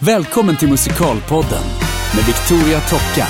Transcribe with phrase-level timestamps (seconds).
[0.00, 1.62] Välkommen till Musikalpodden
[2.16, 3.28] med Victoria Tocka.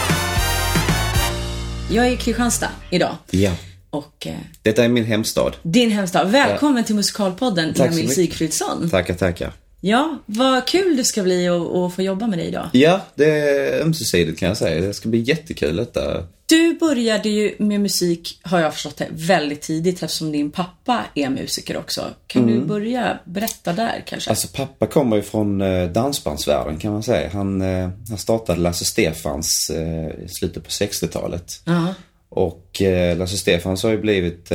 [1.90, 3.16] Jag är i Kristianstad idag.
[3.30, 3.50] Ja.
[3.90, 5.56] Och eh, Detta är min hemstad.
[5.62, 6.30] din hemstad.
[6.30, 8.14] Välkommen till Musikalpodden, Tack så Emil mycket.
[8.14, 8.90] Sigfridsson.
[8.90, 9.52] Tackar, tackar.
[9.80, 12.68] Ja, vad kul det ska bli att, att få jobba med dig idag.
[12.72, 14.80] Ja, det är ömsesidigt kan jag säga.
[14.80, 16.22] Det ska bli jättekul detta.
[16.48, 21.30] Du började ju med musik, har jag förstått det, väldigt tidigt eftersom din pappa är
[21.30, 22.04] musiker också.
[22.26, 24.30] Kan du börja berätta där kanske?
[24.30, 27.30] Alltså pappa kommer ju från eh, dansbandsvärlden kan man säga.
[27.32, 31.62] Han, eh, han startade Lasse Stefans eh, i slutet på 60-talet.
[31.64, 31.94] Ja.
[32.28, 32.82] Och
[33.16, 34.52] Lasse Stefans har ju blivit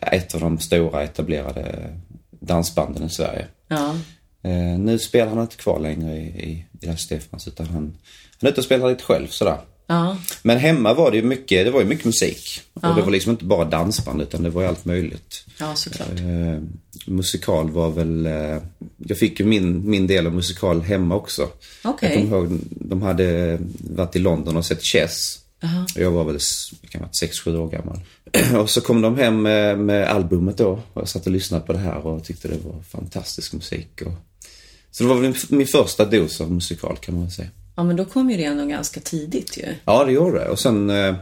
[0.00, 1.96] ett av de stora etablerade
[2.30, 3.46] dansbanden i Sverige.
[4.42, 7.96] Eh, nu spelar han inte kvar längre i, i, i Lasse Stefans utan han,
[8.40, 9.58] han är ute och spelar lite själv sådär.
[9.92, 10.16] Ja.
[10.42, 12.60] Men hemma var det mycket, det var ju mycket musik.
[12.74, 15.44] Och det var liksom inte bara dansband utan det var ju allt möjligt.
[15.58, 16.08] Ja, såklart.
[16.20, 16.58] Eh,
[17.06, 18.58] musikal var väl, eh,
[18.98, 21.48] jag fick ju min, min del av musikal hemma också.
[21.84, 22.10] Okej.
[22.12, 25.38] Jag kommer ihåg, de hade varit i London och sett Chess.
[25.94, 28.00] Och jag var väl, s- jag kan ha varit 6-7 år gammal.
[28.62, 30.68] och så kom de hem med, med albumet då.
[30.92, 34.02] Och jag satt och lyssnade på det här och tyckte det var fantastisk musik.
[34.06, 34.12] Och,
[34.90, 37.48] så det var väl min, min första dos av musikal kan man säga.
[37.76, 39.74] Ja, men då kom ju det ändå ganska tidigt ju.
[39.84, 40.48] Ja, det gjorde det.
[40.48, 41.14] Och sen eh,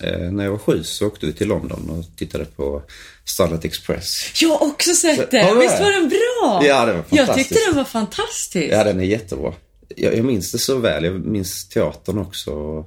[0.00, 2.82] eh, när jag var sju så åkte vi till London och tittade på
[3.24, 4.32] Starlight Express.
[4.40, 5.42] Jag har också sett det!
[5.42, 6.66] Har du Visst var den bra?
[6.66, 7.48] Ja, det var Jag fantastiskt.
[7.48, 8.72] tyckte den var fantastisk.
[8.72, 9.54] Ja, den är jättebra.
[9.96, 11.04] Jag, jag minns det så väl.
[11.04, 12.84] Jag minns teatern också.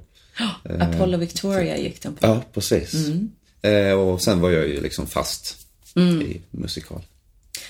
[0.80, 2.26] Apollo Victoria gick den på.
[2.26, 2.94] Ja, precis.
[3.62, 5.56] Eh, och sen var jag ju liksom fast
[5.96, 7.02] i musikal.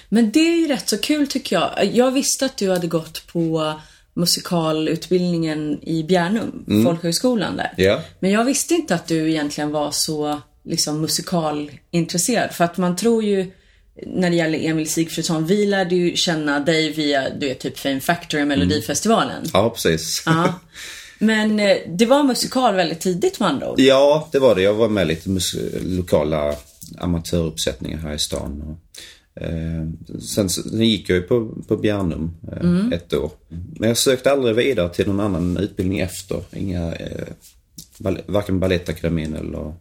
[0.09, 1.91] Men det är ju rätt så kul tycker jag.
[1.95, 3.75] Jag visste att du hade gått på
[4.19, 7.74] musikalutbildningen i Bjärnum, folkhögskolan där.
[7.77, 8.00] Ja.
[8.20, 12.50] Men jag visste inte att du egentligen var så liksom musikalintresserad.
[12.50, 13.50] För att man tror ju
[14.06, 18.00] när det gäller Emil Sigfridsson, vi lärde ju känna dig via, du vet, typ Fame
[18.00, 19.44] Factory, Melodifestivalen.
[19.52, 20.22] Ja, precis.
[20.27, 20.55] Ja.
[21.19, 23.80] Men eh, det var musikal väldigt tidigt med andra ord.
[23.80, 24.62] Ja, det var det.
[24.62, 25.30] Jag var med lite
[25.83, 26.55] lokala
[26.98, 28.62] amatöruppsättningar här i stan.
[28.62, 28.78] Och,
[30.21, 33.31] sen, sen gick jag ju på, på Bjärnum eh, ett år.
[33.49, 36.43] Men jag sökte aldrig vidare till någon annan utbildning efter.
[36.53, 37.29] Inga, eh,
[38.27, 39.75] varken Balettakademin eller...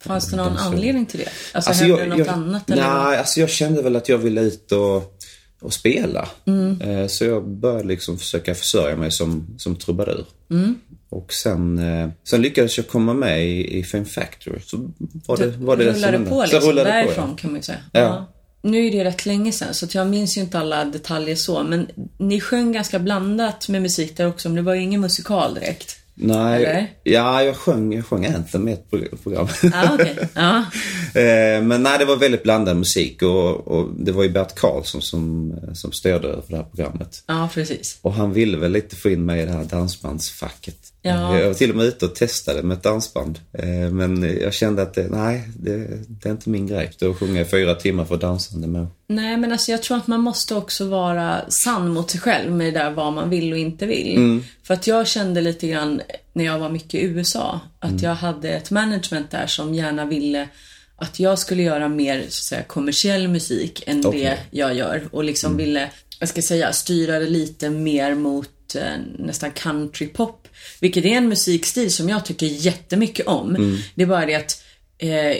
[0.00, 1.28] Fanns det någon anledning till det?
[1.52, 2.68] Alltså, Alltså, hände jag, något jag, annat?
[2.68, 2.88] Nej, Eller?
[2.88, 3.14] vad?
[3.14, 5.18] alltså jag kände väl att jag ville ut och,
[5.60, 6.28] och spela.
[6.44, 6.80] Mm.
[6.80, 10.24] Eh, Så jag började liksom försöka försörja mig som, som trubadur.
[10.50, 10.74] Mm.
[11.08, 14.60] Och sen, eh, sen lyckades jag komma med i, i Fame Factory.
[14.64, 14.90] Så
[15.26, 17.36] var det, var det rullade som på Så liksom, rullade därifrån på, ja.
[17.36, 17.78] kan man ju säga.
[17.92, 18.33] Ja.
[18.64, 21.62] Nu är det rätt länge sedan så jag minns ju inte alla detaljer så.
[21.62, 21.88] Men
[22.18, 26.03] ni sjöng ganska blandat med musik där också, men det var ju ingen musikal direkt.
[26.16, 26.90] Nej, Eller?
[27.02, 29.48] ja jag sjöng, jag sjöng Anthem i ett pro- program.
[29.62, 30.16] Ja, okej.
[30.34, 30.64] Ja.
[31.20, 35.02] Eh, Men nej, det var väldigt blandad musik och, och det var ju Bert Karlsson
[35.02, 37.22] som, som styrde över det här programmet.
[37.26, 37.98] ja, precis.
[38.02, 40.76] Och han ville väl lite få in mig i det här dansbandsfacket.
[41.02, 41.38] Ja.
[41.38, 43.38] Jag var till och med ute och testade med ett dansband.
[43.52, 46.90] Eh, Men jag kände att det, nej, det, det är inte min grej.
[46.98, 48.94] Då sjunger jag fyra timmar för dansande människor.
[49.06, 52.74] Nej, men alltså jag tror att man måste också vara sann mot sig själv med
[52.74, 54.16] det där vad man vill och inte vill.
[54.16, 54.44] Mm.
[54.62, 56.00] För att jag kände lite grann
[56.32, 58.02] när jag var mycket i USA att Mm.
[58.04, 60.48] jag hade ett management där som gärna ville
[60.96, 64.20] att jag skulle göra mer så att säga, kommersiell musik än Okej.
[64.20, 65.08] det jag gör.
[65.12, 68.82] Och liksom ville, jag ska säga, styra det lite mer mot eh,
[69.18, 70.48] nästan countrypop.
[70.80, 73.78] Vilket är en musikstil som jag tycker jättemycket om.
[73.94, 74.63] Det är bara det att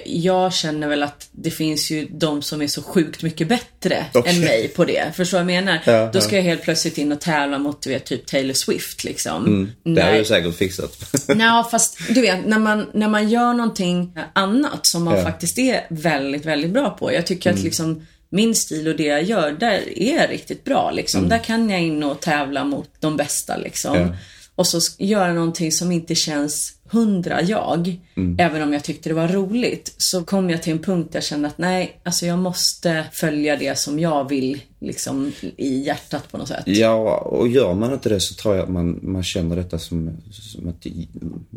[0.04, 4.34] jag känner väl att det finns ju de som är så sjukt mycket bättre Okej.
[4.34, 5.12] än mig på det.
[5.16, 5.80] Förstår du vad jag menar?
[5.84, 6.20] Ja, Då ja.
[6.20, 9.46] ska jag helt plötsligt in och tävla mot, du vet, typ Taylor Swift liksom.
[9.46, 9.94] Mm.
[9.94, 11.14] Det har jag säkert fixat.
[11.28, 15.20] Nej, fast du vet, när man, när man gör någonting annat som man Ja.
[15.20, 15.32] Mm.
[15.32, 17.12] faktiskt är väldigt, väldigt bra på.
[17.12, 20.90] Jag tycker att liksom min stil och det jag gör, där är jag riktigt bra
[20.90, 21.28] liksom.
[21.28, 24.16] Där kan jag in och tävla mot de bästa liksom.
[24.54, 24.60] Mm.
[24.60, 28.00] Och så göra någonting som inte känns hundra jag.
[28.16, 28.36] Mm.
[28.38, 29.94] Även om jag tyckte det var roligt.
[29.98, 33.56] Så kom jag till en punkt där jag kände att nej, alltså jag måste följa
[33.56, 36.62] det som jag vill liksom i hjärtat på något sätt.
[36.66, 40.10] Ja, och gör man inte det så tror jag att man, man känner detta som,
[40.30, 40.86] som ett,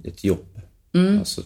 [0.03, 0.61] ett jobb.
[0.93, 1.19] Mm.
[1.19, 1.41] Alltså,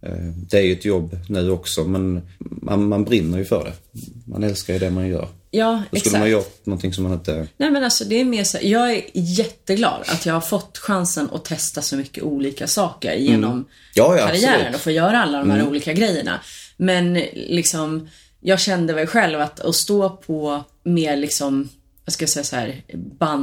[0.00, 4.00] eh, Det är ju ett jobb nu också, men man, man brinner ju för det.
[4.24, 5.28] Man älskar ju det man gör.
[5.50, 6.18] Ja, Då skulle exakt.
[6.18, 7.48] man gjort någonting som man inte...
[7.56, 11.28] Nej men alltså det är mer så jag är jätteglad att jag har fått chansen
[11.32, 13.64] att testa så mycket olika saker genom Mm.
[13.94, 14.60] Ja, ja, karriären absolut.
[14.66, 14.74] Mm.
[14.74, 16.40] och få göra alla de här olika grejerna.
[16.76, 18.08] Men liksom,
[18.40, 21.68] jag kände väl själv att, att stå på mer liksom,
[22.04, 22.82] vad ska jag säga så här,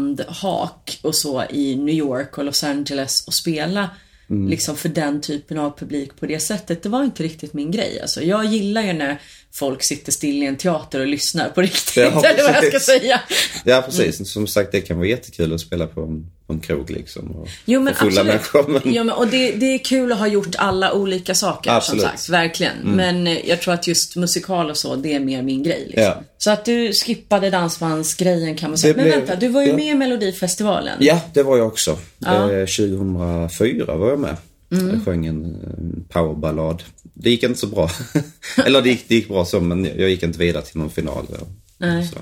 [0.05, 3.89] bandhak och så i New York och Los Angeles och spela
[4.29, 4.49] Mm.
[4.49, 6.83] liksom för den typen av publik på det sättet.
[6.83, 7.99] Det var inte riktigt min grej.
[8.01, 9.21] Alltså, jag gillar ju när
[9.59, 11.95] folk sitter still i en teater och lyssnar på riktigt.
[11.97, 13.21] Ja, eller vad jag ska säga.
[13.63, 14.31] Ja, precis.
[14.31, 17.31] Som sagt, det kan vara jättekul att spela på en, på en krog liksom.
[17.31, 18.27] Och, Jo men och fulla absolut.
[18.53, 18.67] människor.
[18.67, 22.01] Men, Jo, men, och det, det är kul att ha gjort alla olika saker Absolut.
[22.01, 22.29] som sagt.
[22.29, 22.77] Verkligen.
[22.83, 25.83] Men eh, jag tror att just musikal och så, det är mer min grej.
[25.85, 26.03] Liksom.
[26.03, 26.21] Ja.
[26.37, 28.93] Så att du skippade dansbandsgrejen kan man säga.
[28.93, 29.75] Det Men blev- vänta, du var ju ja.
[29.75, 30.97] med i Melodifestivalen.
[30.99, 31.97] ja, det var jag också.
[32.19, 32.51] Ja.
[32.51, 34.37] Eh, 2004 var jag med.
[34.79, 34.93] Mm.
[34.93, 36.83] Jag sjöng en eh, powerballad.
[37.13, 37.89] Det gick inte så bra.
[38.65, 41.25] Eller det gick, det gick bra så, men jag gick inte vidare till någon final.
[41.39, 42.07] och Nej.
[42.07, 42.17] Så.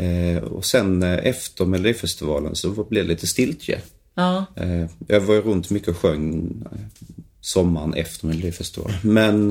[0.00, 3.80] Eh, och sen eh, efter Melodifestivalen så blev det lite stiltje.
[4.14, 4.46] Ja.
[4.56, 6.52] Eh, jag var ju runt mycket och sjöng
[7.40, 8.98] sommaren efter Melodifestivalen.
[9.02, 9.50] Men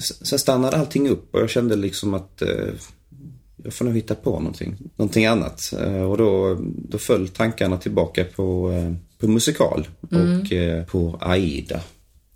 [0.00, 2.42] sen stannade allting upp och jag kände liksom att
[3.64, 5.72] jag får nog hitta på någonting, någonting annat.
[6.08, 8.72] Och då, då föll tankarna tillbaka på,
[9.18, 11.80] på musikal och eh, på Aida.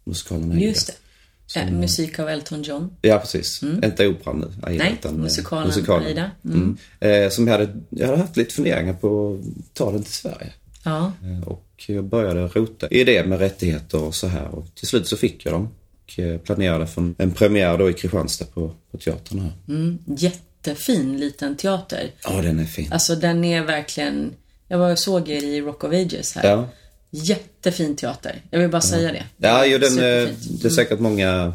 [0.05, 0.65] Musikalen Aida.
[0.67, 1.61] Just det.
[1.61, 2.91] Eh, musik av Elton John.
[3.03, 3.63] Ja, precis.
[3.63, 4.85] Inte operan nu, Aida.
[4.85, 5.73] Nej, utan, eh, musikalen
[6.07, 6.31] Aida.
[6.45, 6.77] Mm.
[7.01, 10.53] Eh, som jag hade, jag hade haft lite funderingar på att ta den till Sverige.
[10.85, 11.13] Ja.
[11.25, 14.49] Eh, Och jag började rota i det med rättigheter och så här.
[14.49, 15.69] Och till slut så fick jag dem.
[16.05, 19.53] Och eh, planerade för en- en premiär då i Kristianstad på, på teatern här.
[19.69, 19.99] Mm.
[20.17, 22.11] Jättefin liten teater.
[22.25, 22.93] Ja, den är fin.
[22.93, 24.33] Alltså den är verkligen...
[24.71, 26.49] Jag var och såg er i Rock of Ages här.
[26.51, 26.69] Ja,
[27.11, 28.43] Jättefin teater.
[28.51, 29.25] Jag vill bara säga det.
[29.37, 29.95] ja jo, den, eh,
[30.29, 30.63] Superfint.
[30.63, 31.53] det är säkert många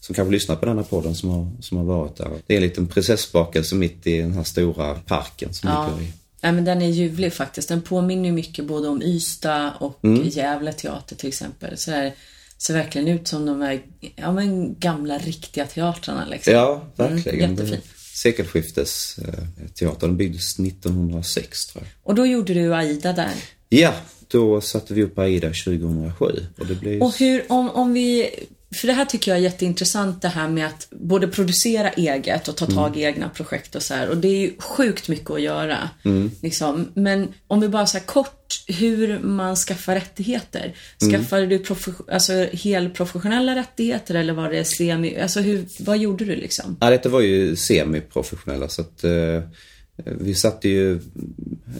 [0.00, 2.30] som kanske lyssnar på den här podden som har, som har varit där.
[2.46, 5.88] Det är en liten prinsessbakelse mitt i den här stora parken som Ja.
[5.96, 6.12] ligger i.
[6.40, 7.68] ja, men den är ljuvlig faktiskt.
[7.68, 10.28] Den påminner ju mycket både om Ystad och Mm.
[10.28, 11.78] Gävle teater till exempel.
[11.78, 12.12] Så det
[12.58, 13.80] ser verkligen ut som de här
[14.16, 16.52] ja, men gamla riktiga teatrarna liksom.
[16.52, 17.38] Ja, verkligen.
[17.50, 17.80] Mm, jättefin.
[18.22, 20.06] Sekelskiftes eh, teater.
[20.06, 21.92] Den byggdes 1906 tror jag.
[22.02, 23.34] Och då gjorde du Aida där.
[23.68, 23.94] Ja,
[24.28, 26.26] då satte vi upp Aida 2007.
[26.58, 27.02] Och det blev...
[27.02, 28.30] Och hur, om, om vi...
[28.74, 32.56] För det här tycker jag är jätteintressant det här med att både producera eget och
[32.56, 34.08] ta tag i egna projekt och så här.
[34.08, 35.90] Och det är ju sjukt mycket att göra.
[36.42, 36.88] Liksom.
[36.94, 40.74] Men om vi bara så kort, hur man skaffar rättigheter.
[41.12, 45.20] Skaffade du profe- alltså, helprofessionella rättigheter eller var det semi...
[45.20, 46.76] Alltså hur, vad gjorde du liksom?
[46.80, 49.42] Ja, detta var ju semiprofessionella så att eh,
[50.04, 50.94] vi satte ju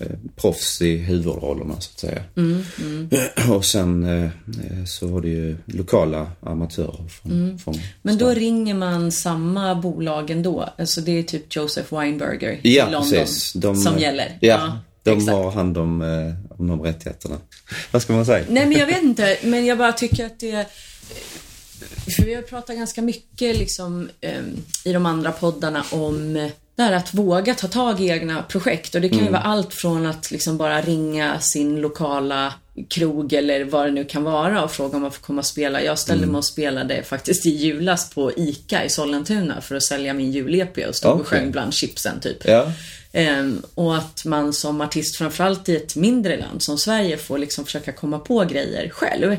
[0.01, 2.23] eh, proffs i huvudrollerna så att säga.
[3.55, 4.31] Och sen eh,
[4.87, 10.69] så var det ju lokala amatörer från, från Men då ringer man samma bolag ändå.
[10.79, 13.53] Alltså det är typ Joseph Weinberger Ja, i London precis.
[13.53, 14.39] De, som gäller.
[14.41, 15.33] Ja, de exakt.
[15.33, 17.37] har hand om, eh, om de rättigheterna.
[17.91, 18.45] Vad ska man säga?
[18.49, 20.67] Nej men jag vet inte, men jag bara tycker att det...
[22.17, 24.09] För vi har pratat ganska mycket liksom
[24.85, 28.95] i de andra poddarna om här att våga ta tag i egna projekt.
[28.95, 32.55] Och det kan ju vara allt från att liksom bara ringa sin lokala
[32.89, 35.83] krog eller vad det nu kan vara och fråga om man får komma och spela.
[35.83, 40.15] Jag ställde mig och spelade faktiskt i julas på ICA i Sollentuna för att sälja
[40.15, 41.39] min jul-EP och stod och Okej.
[41.39, 42.37] sjöng bland chipsen typ.
[42.45, 42.73] Ja,
[43.13, 47.65] Ehm, och att man som artist, framförallt i ett mindre land som Sverige, får liksom
[47.65, 49.37] försöka komma på grejer själv.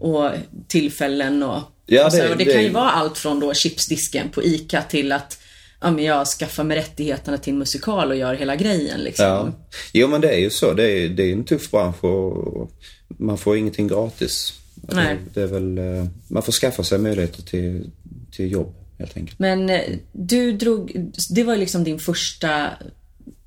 [0.00, 0.30] Och
[0.68, 1.52] tillfällen och,
[1.88, 2.00] Mm.
[2.00, 4.42] Ja, och, så, det- och det, det- kan ju vara allt från då chipsdisken på
[4.44, 5.38] ICA till att
[5.82, 9.26] ja, men jag skaffar mig rättigheterna till en musikal och gör hela grejen liksom.
[9.26, 9.52] ja.
[9.92, 10.72] Jo men det är ju så.
[10.72, 12.70] Det är, det är en tuff bransch och
[13.08, 14.52] man får ingenting gratis.
[14.74, 15.16] Nej.
[15.34, 17.90] Det, är väl, eh, man får skaffa sig möjligheter till,
[18.32, 19.38] till jobb helt enkelt.
[19.38, 19.80] Men eh,
[20.12, 22.70] du drog, det var ju liksom din första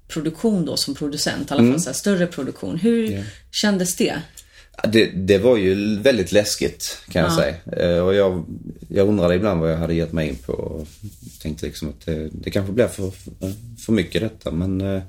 [0.08, 1.80] produktion då som producent, i alla fall Mm.
[1.80, 2.77] så större produktion.
[2.77, 4.22] Hur kändes det?
[4.84, 7.36] Det, det var ju väldigt läskigt kan jag Ja.
[7.36, 7.55] säga.
[7.96, 8.46] Eh, Och jag,
[8.89, 10.53] jag undrade ibland vad jag hade gett mig in på.
[10.53, 10.88] Och
[11.41, 13.12] tänkte liksom att det, det kanske blev för,
[13.86, 14.51] för mycket detta.
[14.51, 15.01] Men eh,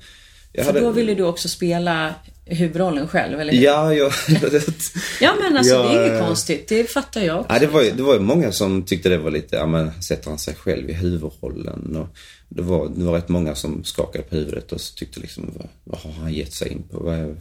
[0.53, 0.81] jag För hade...
[0.85, 3.61] då ville du också spela huvudrollen själv, eller hur?
[3.61, 4.13] Ja, jag...
[5.21, 6.69] Ja men alltså Ja, det är eh, konstigt.
[6.69, 7.53] Det fattar jag också.
[7.53, 10.03] Ja, det var, ju, det var ju många som tyckte det var lite, ja men
[10.03, 11.97] sätter han sig själv i huvudrollen?
[11.97, 12.09] Och
[12.49, 15.69] det, var, det var rätt många som skakade på huvudet och så tyckte liksom, vad,
[15.85, 16.99] vad har han gett sig in på?
[16.99, 17.37] Vad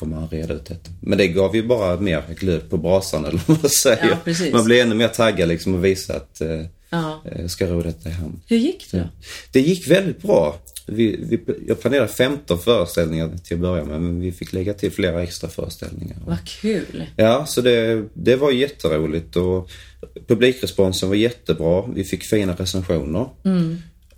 [0.00, 0.90] kommer han reda ut detta?
[1.00, 4.18] Men det gav ju bara mer glöd på brasan eller vad man säger.
[4.26, 4.34] Ja.
[4.52, 6.60] Man blev ännu mer taggad liksom och visa att eh,
[6.92, 7.22] Ja.
[7.38, 8.40] jag ska ro detta i hamn.
[8.46, 9.08] Hur gick det då?
[9.52, 10.56] Det gick väldigt bra.
[10.86, 14.90] Vi, vi, jag planerade 15 föreställningar till att börja med men vi fick lägga till
[14.92, 16.16] flera extra föreställningar.
[16.26, 17.06] Vad kul.
[17.16, 19.70] Ja, så det, det var jätteroligt och
[20.26, 21.84] publikresponsen var jättebra.
[21.94, 23.28] Vi fick fina recensioner.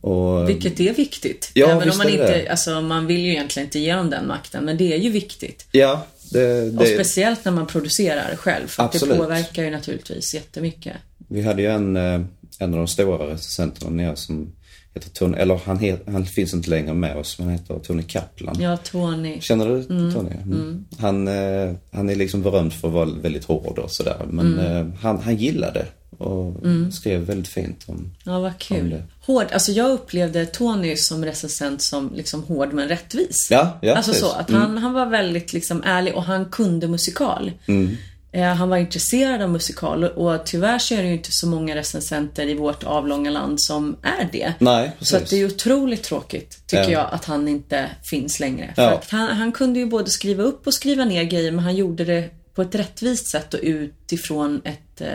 [0.03, 1.51] Och, Vilket är viktigt.
[1.55, 4.65] Ja, Även om man inte, alltså man vill ju egentligen inte ge dem den makten,
[4.65, 5.67] men det är ju viktigt.
[5.73, 9.19] Ja, det, Och det, speciellt när man producerar själv, för att det Absolut.
[9.19, 10.93] påverkar ju naturligtvis jättemycket.
[11.29, 12.21] vi hade ju en, eh,
[12.59, 14.53] en av de stora recensenterna nere som
[14.95, 18.03] heter Tony, eller han, het, han finns inte längre med oss, men han heter Tony
[18.03, 18.57] Kaplan.
[18.61, 19.41] Ja, Tony.
[19.41, 20.31] Känner du Tony?
[20.43, 20.85] Mm.
[20.99, 24.17] Han, eh, han är liksom berömd för att vara väldigt hård och sådär.
[24.31, 24.77] Men Mm.
[24.77, 25.87] eh, han, han gillade
[26.23, 26.57] och
[26.93, 28.91] skrev väldigt fint om Ja, vad kul.
[28.91, 29.03] det.
[29.21, 33.49] Hård, alltså jag upplevde Tony som recensent som liksom hård men rättvis.
[33.51, 34.27] Ja, ja, Alltså precis.
[34.27, 37.53] så, att han, han var väldigt liksom ärlig och han kunde musikal.
[37.67, 37.97] Mm.
[38.35, 41.75] Eh, han var intresserad av musikal och, tyvärr så är det ju inte så många
[41.77, 44.53] recensenter i vårt avlånga land som är det.
[44.59, 45.31] Nej, Så att precis.
[45.39, 46.91] det är otroligt tråkigt, tycker Ja.
[46.91, 48.73] jag, att han inte finns längre.
[48.75, 51.77] För att han, han kunde ju både skriva upp och skriva ner grejer, men han
[51.77, 55.09] gjorde det på ett rättvist sätt och utifrån ett eh,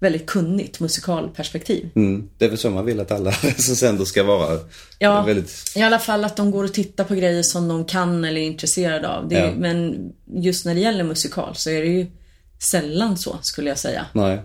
[0.00, 1.90] väldigt kunnigt musikalperspektiv.
[1.94, 2.28] Mm.
[2.38, 4.58] Det är väl så man vill att alla recensenter ska vara.
[4.98, 8.24] Ja, Väldigt, i alla fall att de går och tittar på grejer som de kan
[8.24, 9.32] eller är intresserade av.
[9.32, 9.52] Är, Ja.
[9.58, 12.06] Men just när det gäller musikal så är det ju
[12.70, 14.06] sällan så, skulle jag säga.
[14.12, 14.40] nej,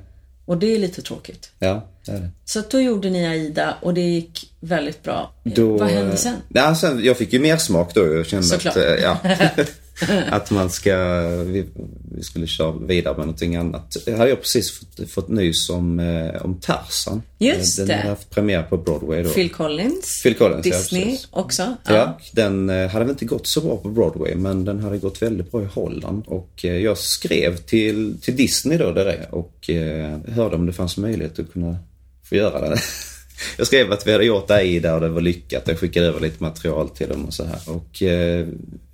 [0.45, 1.51] Och det är lite tråkigt.
[1.59, 2.29] ja, det är det.
[2.45, 5.33] Så då gjorde ni Aida och det gick väldigt bra.
[5.43, 6.35] Då, Vad hände eh, sen?
[6.49, 8.15] Ja, sen, jag fick ju mer smak då.
[8.15, 8.77] Jag kände Såklart.
[8.77, 9.17] att, eh, ja,
[10.29, 10.97] att man ska,
[11.27, 11.65] vi,
[12.11, 13.97] vi skulle köra vidare med någonting annat.
[14.05, 17.21] Jag hade jag precis fått, fått nys om, eh, om Tarzan.
[17.37, 17.95] Just Den det.
[17.95, 19.29] hade haft premiär på Broadway då.
[19.29, 20.23] Phil Collins.
[20.23, 21.27] Phil Collins, ja, Disney precis.
[21.31, 21.75] också.
[21.87, 25.21] Ja, den eh, hade väl inte gått så bra på Broadway men den hade gått
[25.21, 26.23] väldigt bra i Holland.
[26.27, 30.73] Och eh, jag skrev till, till Disney då där det och eh, hörde om det
[30.73, 31.77] fanns möjlighet att kunna
[32.23, 32.77] få göra det.
[33.57, 35.63] Jag skrev att vi hade gjort Aida och det var lyckat.
[35.65, 37.59] Jag skickade över lite material till dem och så här.
[37.65, 38.47] Och eh,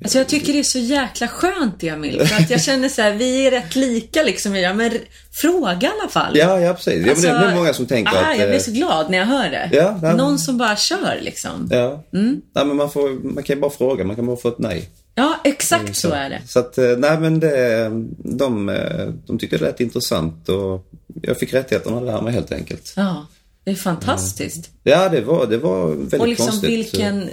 [0.04, 2.26] Alltså jag tycker det är så jäkla skönt Emil.
[2.26, 4.56] För att jag känner så här, vi är rätt lika liksom.
[4.56, 4.92] Ja, men
[5.32, 6.38] fråga i alla fall.
[6.38, 7.06] ja, ja precis.
[7.06, 8.40] ja, men det, det är många som tänker ah, att...
[8.40, 9.70] Jag blir eh, så glad när jag hör det.
[9.72, 10.16] Ja, ja.
[10.16, 11.68] Någon som bara kör liksom.
[11.72, 12.04] Ja.
[12.14, 12.42] Mm.
[12.56, 14.90] Nej, men man, får, man kan ju bara fråga, man kan bara få ett nej.
[15.16, 16.42] Ja, exakt så är det.
[16.48, 20.88] Så att, eh, nej men det, de, eh, de tyckte det lät intressant och
[21.22, 22.94] jag fick rättigheterna där med helt enkelt.
[22.96, 23.28] Ja,
[23.64, 24.70] det är fantastiskt.
[24.84, 26.70] Ja, det var, det var väldigt Och liksom konstigt.
[26.70, 27.30] vilken,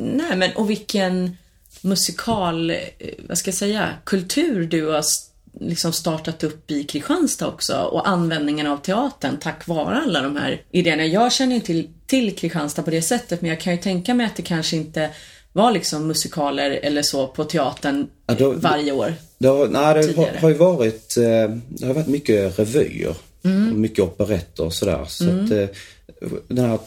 [0.00, 1.36] nej men och vilken
[1.80, 2.76] musikal, eh,
[3.28, 5.02] vad ska jag säga, kultur du har
[5.60, 10.62] liksom startat upp i Kristianstad också och användningen av teatern tack vare alla de här
[10.70, 11.06] idéerna.
[11.06, 14.26] Jag känner ju till, till Kristianstad på det sättet men jag kan ju tänka mig
[14.26, 15.10] att det kanske inte
[15.52, 19.14] var liksom musikaler eller så på teatern Ja, då- varje år.
[19.44, 23.14] Har, nej, det har, har ju varit, eh, det har varit mycket revyer.
[23.44, 23.80] Mm.
[23.80, 25.04] Mycket operetter och sådär.
[25.08, 25.66] Så att eh,
[26.48, 26.78] den här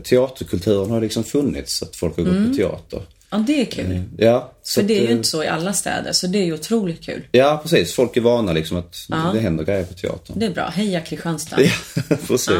[0.00, 3.02] teaterkulturen har liksom funnits, att folk har gått på teater.
[3.30, 4.02] Ja, det är kul.
[4.18, 4.88] Ja, så Mm.
[4.88, 7.00] För det är ju eh, inte så i alla städer, så det är ju otroligt
[7.04, 7.22] kul.
[7.32, 7.94] Ja, precis.
[7.94, 9.30] Folk är vana liksom att Ja.
[9.34, 10.38] det händer grejer på teatern.
[10.38, 10.68] Det är bra.
[10.68, 11.56] Heja Kristianstad.
[11.62, 11.70] Ja,
[12.26, 12.50] precis.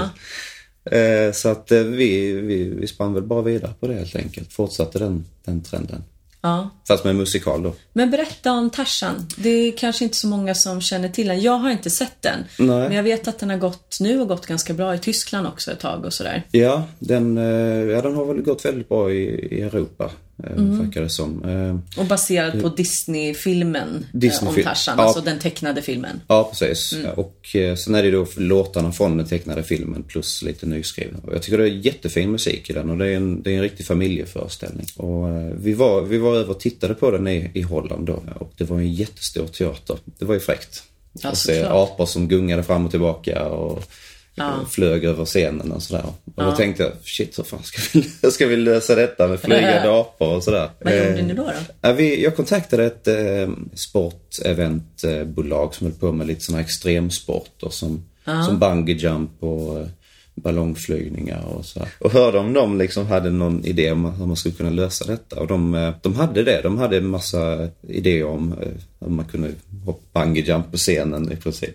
[0.91, 4.53] Eh, Så att eh, vi, vi, vi spann väl bara vidare på det helt enkelt.
[4.53, 6.05] Fortsatte den, den trenden.
[6.43, 6.71] Ja.
[6.89, 7.75] Fast med musikal då.
[7.93, 9.29] Men berätta om Tarzan.
[9.37, 11.41] Det är kanske inte så många som känner till den.
[11.41, 12.45] Jag har inte sett den.
[12.59, 12.89] Nej.
[12.89, 15.71] Men jag vet att den har gått nu och gått ganska bra i Tyskland också
[15.71, 16.43] ett tag och sådär.
[16.51, 17.45] Ja, den, eh,
[17.91, 19.25] ja, den har väl gått väldigt bra i,
[19.57, 20.11] i Europa,
[20.47, 20.79] Mm.
[20.79, 21.45] verkar det som.
[21.45, 24.55] Eh, Och baserad på Disney-filmen eh, om.
[24.55, 24.95] Tarzan.
[24.99, 25.05] Ja.
[25.05, 26.21] Alltså den tecknade filmen.
[26.29, 26.93] Ja, precis.
[26.93, 27.11] Mm.
[27.11, 31.19] Och eh, sen är det då låtarna från den tecknade filmen plus lite nyskrivna.
[31.33, 33.63] Jag tycker det är jättefin musik i den och det är en, det är en
[33.63, 34.87] riktig familjeföreställning.
[34.97, 38.23] Och eh, vi var, vi var över och tittade på den i, i Holland då
[38.35, 39.97] och det var en jättestor teater.
[40.19, 40.83] Det var ju fräckt.
[41.13, 43.85] Ja, att se apor som gungade fram och tillbaka och
[44.35, 44.55] Ja.
[44.63, 46.05] och flög över scenen och sådär.
[46.35, 47.81] Och då tänkte jag, shit hur fan ska
[48.23, 50.71] vi, ska vi lösa detta med flygande apor och sådär.
[50.81, 51.43] Vad gjorde Eh, ni då?
[51.43, 51.51] då?
[51.81, 58.05] Ja, vi, jag kontaktade ett eh, sporteventbolag som höll på med lite sådana extremsporter som,
[58.47, 59.87] som bungee jump och eh,
[60.35, 61.87] ballongflygningar och så.
[61.99, 65.41] Och hörde om de liksom hade någon idé om hur man skulle kunna lösa detta.
[65.41, 66.61] Och de, eh, de hade det.
[66.63, 68.69] De hade en massa idéer om eh,
[69.01, 69.51] hur man kunde
[69.85, 71.75] hoppa bungee jump på scenen i princip.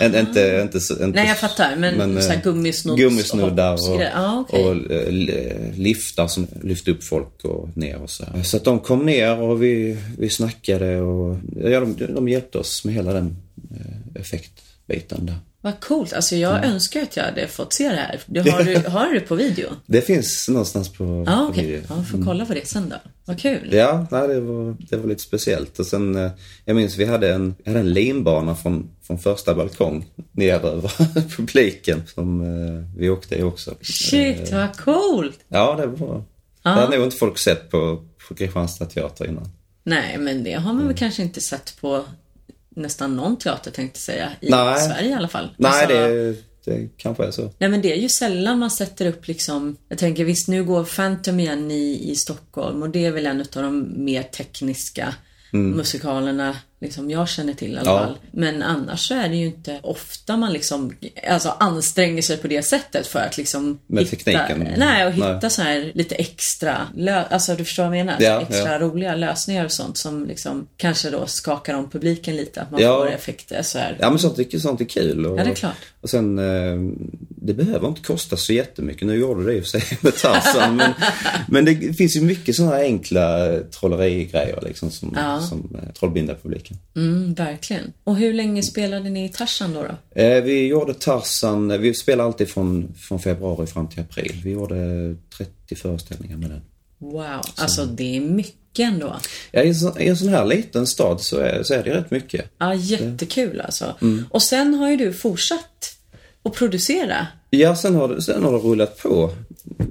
[0.00, 1.76] En, inte, inte, så- inte, Nej, jag fattar.
[1.76, 4.12] Men, så här eh, gummisnodds- gummisnoddar och, hoppsgrejer.
[4.14, 4.64] Ja, okej.
[4.64, 8.24] och eh, li- liftar som lyfte upp folk och ner och så.
[8.44, 12.84] Så att de kom ner och vi, vi snackade och ja, de, de hjälpte oss
[12.84, 13.36] med hela den
[13.70, 15.36] eh, effektbiten där.
[15.62, 16.12] Vad coolt.
[16.12, 16.70] Alltså jag Mm.
[16.70, 18.20] önskar att jag hade fått se det här.
[18.26, 19.68] Du, har, du, har du det på video?
[19.86, 21.66] Det finns någonstans på, Ja, på okej.
[21.66, 21.82] video.
[21.88, 22.96] Ja, får kolla på det sen då.
[23.24, 23.68] Vad kul.
[23.72, 25.78] Ja, nej, det, var, det var lite speciellt.
[25.78, 26.30] Och sen, eh,
[26.64, 30.92] jag minns vi hade en, hade en linbana från, från första balkong ner över
[31.36, 33.74] publiken som eh, vi åkte i också.
[33.82, 35.38] Shit, vad coolt.
[35.48, 36.22] Ja, det var...
[36.62, 39.48] Det hade nog inte folk sett på, på Kristianstad teater innan.
[39.84, 40.86] Nej, men det har man Mm.
[40.86, 42.04] väl kanske inte sett på
[42.76, 44.30] nästan någon teater tänkte jag säga.
[44.40, 44.80] I Nej.
[44.88, 45.54] Sverige i alla fall.
[45.56, 47.52] Nej, Alltså, det, det kanske är så.
[47.58, 50.84] Nej men det är ju sällan man sätter upp liksom, jag tänker visst nu går
[50.84, 55.14] Phantom igen i, i Stockholm och det är väl en av de mer tekniska
[55.52, 57.98] musikalerna liksom jag känner till i alla Ja.
[57.98, 58.18] fall.
[58.32, 60.92] Men annars så är det ju inte ofta man liksom
[61.28, 64.74] alltså anstränger sig på det sättet för att liksom Med hitta, tekniken.
[64.78, 65.50] Nej, och hitta Nej.
[65.50, 68.20] så här lite extra, lö- alltså du förstår vad jag menar?
[68.20, 68.78] Ja, extra ja.
[68.78, 72.62] roliga lösningar och sånt som liksom kanske då skakar om publiken lite.
[72.62, 73.96] Att man får effekter så här.
[74.00, 75.26] Ja men sånt är, sånt är kul.
[75.26, 75.76] Och, Ja, det är klart.
[76.00, 76.92] Och sen, eh,
[77.28, 79.06] det behöver inte kosta så jättemycket.
[79.06, 80.76] Nu gjorde det för sig med Tarzan.
[80.76, 80.92] men,
[81.48, 85.16] men det finns ju mycket sådana enkla trollerigrejer liksom som,
[85.48, 86.69] som eh, trollbindar publiken.
[86.96, 87.92] Mm, verkligen.
[88.04, 89.82] Och hur länge spelade ni i Tarzan då?
[89.82, 90.20] då?
[90.20, 94.40] Eh, vi gjorde Tarzan, eh, vi spelar alltid från, från februari fram till april.
[94.44, 94.76] Vi gjorde
[95.36, 96.62] 30 föreställningar med den.
[96.98, 99.16] Wow, alltså det är mycket ändå.
[99.50, 101.94] Ja, i, en sån, I en sån här liten stad så är, så är det
[101.94, 102.50] rätt mycket.
[102.58, 103.94] Ja, jättekul alltså.
[104.02, 104.24] Mm.
[104.30, 105.89] Och sen har ju du fortsatt
[106.42, 107.26] att producera.
[107.50, 109.30] Ja, sen har, det, sen har det rullat på.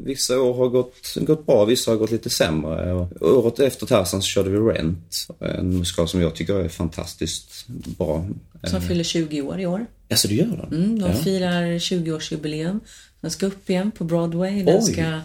[0.04, 2.94] Vissa år har gått, gått bra, vissa har gått lite sämre.
[2.94, 5.28] Och året efter Tarzan så körde vi Rent.
[5.40, 8.26] En musikal som jag tycker är fantastiskt bra.
[8.64, 9.86] Som fyller 20 år i år.
[10.10, 10.84] Alltså, du gör den?
[10.84, 11.14] Mm, de ja.
[11.14, 12.80] firar 20-årsjubileum.
[13.22, 14.64] Den ska upp igen på Broadway.
[14.64, 14.94] Den Oj.
[14.94, 15.22] ska,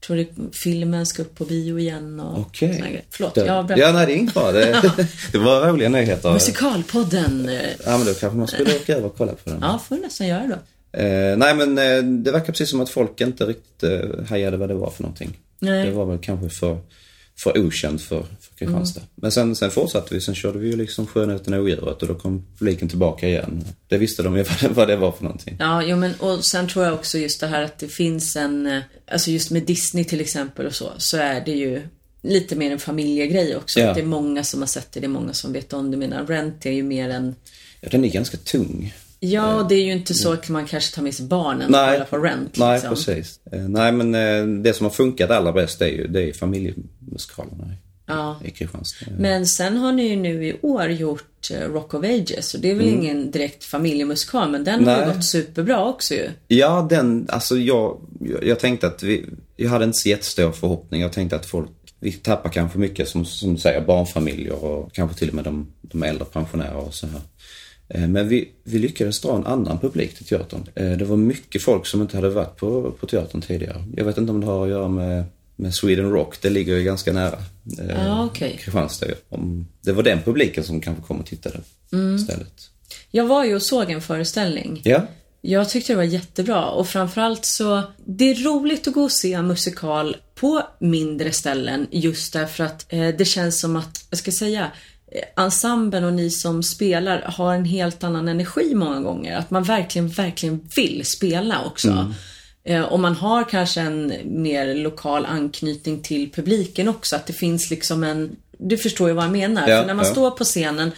[0.00, 2.74] tror det, filmen ska upp på bio igen och Okej.
[2.74, 3.04] såna grejer.
[3.10, 3.82] Förlåt, Det- jag berättar.
[3.86, 4.52] Ja, nej det är inget bra.
[4.52, 4.92] Det,
[5.32, 6.32] det var roliga nyheter.
[6.32, 7.50] Musikalpodden.
[7.84, 9.58] Ja, men då kanske man skulle åka över och kolla på den.
[9.62, 10.54] Ja, får vi nästan göra då.
[10.98, 14.68] Eh, nej, men eh, det verkar precis som att folk inte riktigt eh, hajade vad
[14.68, 15.38] det var för någonting.
[15.58, 15.84] Nej.
[15.86, 16.78] Det var väl kanske för,
[17.38, 19.00] för okänt för, för Kristianstad.
[19.00, 19.08] Mm.
[19.14, 20.20] Men sen, sen fortsatte vi.
[20.20, 23.64] Sen körde vi ju liksom Skönheten och odjuret och då kom publiken tillbaka igen.
[23.88, 25.56] Det visste de ju vad det, vad det var för någonting.
[25.58, 28.66] Ja, jo, men och sen tror jag också just det här att det finns en,
[28.66, 31.82] eh, alltså just med Disney till exempel och så, så är det ju
[32.22, 33.80] lite mer en familjegrej också.
[33.80, 33.88] Ja.
[33.88, 35.96] Att det är många som har sett det, det är många som vet om det.
[35.96, 37.34] Medan Rent är ju mer en,
[37.80, 38.94] Ja, den är ganska tung.
[39.20, 41.92] ja det är ju inte så att man kanske tar med sig barnen och Nej,
[41.92, 42.56] kollar på Rent.
[42.56, 42.94] nej liksom.
[42.94, 43.40] precis.
[43.52, 46.97] Eh, nej, men eh, det som har funkat allra bäst är ju det är familjemusikalerna
[47.18, 48.36] i, Ja.
[48.44, 49.06] i Kristianstad.
[49.18, 52.70] Men sen har ni ju nu i år gjort eh, Rock of Ages och det
[52.70, 55.08] är väl ingen direkt familjemusikal men den har ju Mm.
[55.08, 55.16] Nej.
[55.16, 56.28] gått superbra också ju.
[56.48, 58.00] Ja, den, alltså jag,
[58.42, 59.24] jag, tänkte att vi,
[59.56, 61.00] jag hade inte så jättestor förhoppning.
[61.00, 61.68] Jag tänkte att folk,
[62.00, 66.02] vi tappar kanske mycket som, som säger barnfamiljer och kanske till och med de, de
[66.02, 67.20] äldre pensionärer och så här.
[67.88, 70.66] Eh, Men vi, vi lyckades dra en annan publik till teatern.
[70.74, 73.84] Eh, Det var mycket folk som inte hade varit på, på teatern tidigare.
[73.96, 75.24] Jag vet inte om det har att göra med,
[75.58, 77.38] med Sweden Rock, det ligger ju ganska nära
[77.78, 78.58] eh, Ja, okej.
[78.60, 79.06] Kristianstad.
[79.28, 81.60] Om, det var den publiken som kanske kom och tittade
[82.20, 82.70] istället.
[83.10, 84.80] Jag var ju och såg en föreställning.
[84.84, 85.06] Ja,
[85.40, 89.32] Jag tyckte det var jättebra och framförallt så, det är roligt att gå och se
[89.32, 94.32] en musikal på mindre ställen just därför att eh, det känns som att, jag ska
[94.32, 94.70] säga,
[95.12, 99.36] eh, ensemblen och ni som spelar har en helt annan energi många gånger.
[99.36, 101.88] Att man verkligen, verkligen vill spela också.
[101.88, 102.10] Eh,
[102.92, 107.16] och man har kanske en mer lokal anknytning till publiken också.
[107.16, 109.68] Att det finns liksom en, du förstår ju vad jag menar.
[109.68, 110.12] Ja, För när man ja.
[110.12, 110.90] står på scenen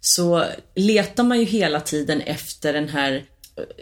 [0.00, 3.24] så letar man ju hela tiden efter den här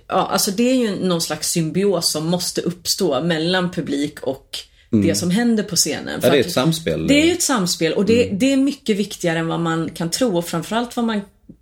[0.08, 4.58] Ja, alltså det är ju någon slags symbios som måste uppstå mellan publik och
[4.90, 6.08] det som händer på scenen.
[6.08, 6.20] Mm.
[6.22, 7.06] ja det är ett samspel.
[7.06, 8.38] det är ju ett samspel och det, Mm.
[8.38, 11.20] det är mycket viktigare än vad man kan tro och framförallt vad man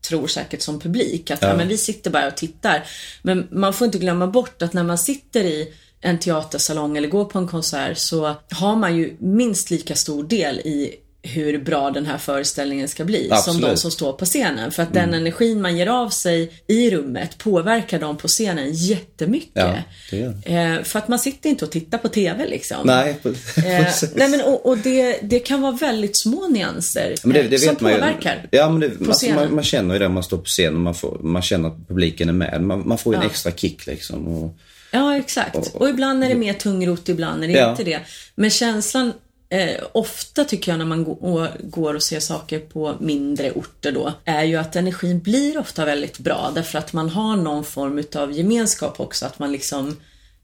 [0.08, 1.30] tror säkert som publik.
[1.30, 1.56] Att ja.
[1.56, 2.84] men vi sitter bara och tittar.
[3.22, 7.24] Men man får inte glömma bort att när man sitter i en teatersalong eller går
[7.24, 12.06] på en konsert så har man ju minst lika stor del i hur bra den
[12.06, 13.58] här föreställningen ska bli som Absolut.
[13.58, 13.70] Mm.
[13.70, 14.70] de som står på scenen.
[14.70, 19.50] För att den energin man ger av sig i rummet påverkar dem på scenen jättemycket.
[19.54, 19.74] Ja,
[20.10, 20.34] det gör
[20.76, 22.76] Eh, för att man sitter inte och tittar på TV liksom.
[22.84, 23.16] Nej,
[23.56, 27.50] Eh, nej men och, och det, det kan vara väldigt små nyanser Men det, eh,
[27.50, 27.98] det som vet man ju.
[27.98, 28.48] påverkar.
[28.50, 30.80] Ja, men det, alltså, man, man känner ju det om man står på scenen och
[30.80, 32.62] man, får, man känner att publiken är med.
[32.62, 33.30] Man, man får ju en Ja.
[33.30, 34.28] extra kick liksom.
[34.28, 34.56] Och,
[34.92, 35.56] Ja, exakt.
[35.74, 37.70] Och ibland är det mer tungrot, ibland är det Ja.
[37.70, 38.00] inte det.
[38.34, 39.12] Men känslan,
[39.50, 41.04] eh, ofta tycker jag när man
[41.62, 46.18] går och ser saker på mindre orter då, är ju att energin blir ofta väldigt
[46.18, 46.52] bra.
[46.54, 49.26] Därför att man har någon form utav gemenskap också.
[49.26, 49.96] Att man liksom,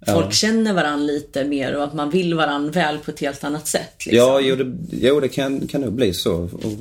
[0.07, 3.67] folk känner varandra lite mer och att man vill varandra väl på ett helt annat
[3.69, 4.07] sätt.
[4.07, 4.17] Liksom.
[4.29, 6.35] ja, jo, det, jo, det kan, kan nog bli så.
[6.35, 6.73] Och,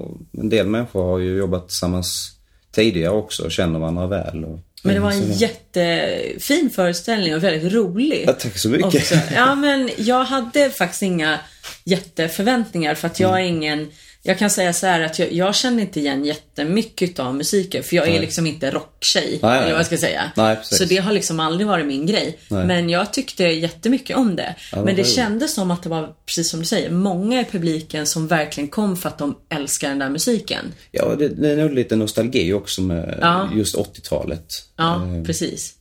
[0.00, 2.32] och en del människor har ju jobbat tillsammans
[2.72, 4.44] tidigare också och känner varandra väl.
[4.44, 8.24] Och, Men det var en så- jättefin föreställning och väldigt rolig.
[8.26, 8.86] Ja, tack så mycket.
[8.86, 9.14] också.
[9.34, 11.38] Ja, men jag hade faktiskt inga
[11.84, 13.56] jätteförväntningar för att jag är Mm.
[13.56, 13.88] ingen
[14.22, 17.96] jag kan säga så här att jag, jag känner inte igen jättemycket av musiken för
[17.96, 18.20] jag är Nej.
[18.20, 19.38] liksom inte rocktjej.
[19.42, 20.32] Nej, eller vad jag ska säga.
[20.36, 22.38] Nej, så det har liksom aldrig varit min grej.
[22.48, 24.54] Men jag tyckte jättemycket om det.
[24.72, 28.06] vad Men det kändes som att det var, precis som du säger, många i publiken
[28.06, 30.74] som verkligen kom för att de älskar den där musiken.
[30.90, 33.48] Ja, det, det är nog lite nostalgi också med Ja.
[33.56, 34.62] just 80-talet.
[34.76, 35.74] Ja, Eh, precis.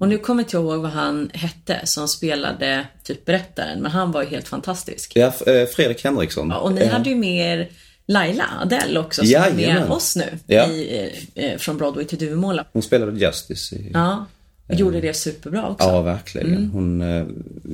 [0.00, 4.12] Och nu kommer inte jag ihåg vad han hette som spelade typ berättaren, men han
[4.12, 5.12] var ju helt fantastisk.
[5.14, 6.48] Ja, eh, Fredrik Henriksson.
[6.50, 7.68] Ja, och ni Eh, hade ju med er
[8.08, 9.90] Laila Adele också som är med Jajamän.
[9.90, 10.66] oss nu Ja.
[10.72, 12.66] i, eh, från Broadway till Duvemåla.
[12.72, 13.90] Hon spelade Justice i...
[13.94, 14.26] Ja,
[14.68, 15.86] och gjorde det superbra också.
[15.88, 16.66] Ja, verkligen.
[16.72, 17.26] Hon, eh,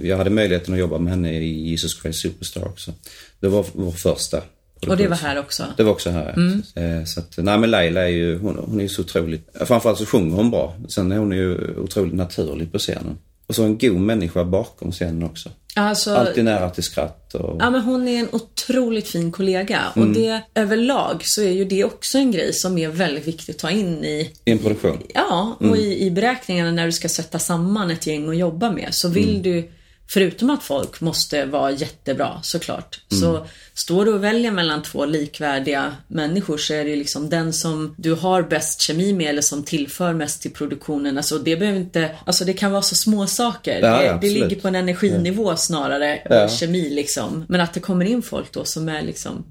[0.02, 2.92] jag hade möjligheten att jobba med henne i Jesus Christ Superstar också.
[3.40, 4.42] Det var vår första
[4.88, 5.64] och det var här också.
[5.76, 6.34] Det var också här,
[6.74, 6.82] ja.
[6.82, 9.98] Eh, Så att, nej men Laila är ju, hon, hon är ju så otroligt, framförallt
[9.98, 10.74] så sjunger hon bra.
[10.88, 13.18] Sen är hon ju otroligt naturlig på scenen.
[13.46, 15.50] Och så en god människa bakom scenen också.
[15.74, 17.56] Alltså, Alltid nära till skratt och...
[17.60, 19.80] Ja, men hon är en otroligt fin kollega.
[19.90, 20.12] Och Mm.
[20.12, 23.70] det överlag så är ju det också en grej som är väldigt viktigt att ta
[23.70, 24.98] in i I en produktion.
[25.14, 25.78] Ja, och Mm.
[25.78, 29.30] i, i beräkningarna när du ska sätta samman ett gäng att jobba med så vill
[29.30, 29.42] Mm.
[29.42, 29.70] du,
[30.08, 33.20] förutom att folk måste vara jättebra såklart, Mm.
[33.20, 37.94] så står du och väljer mellan två likvärdiga människor så är det liksom den som
[37.98, 41.16] du har bäst kemi med eller som tillför mest till produktionen.
[41.16, 43.80] Alltså det behöver inte, alltså det kan vara så små saker.
[43.80, 46.48] Ja, det, det ligger på en energinivå snarare, Ja.
[46.48, 47.44] kemi liksom.
[47.48, 49.44] Men att det kommer in folk då som är liksom